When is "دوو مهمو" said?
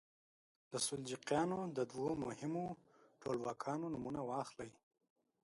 1.91-2.65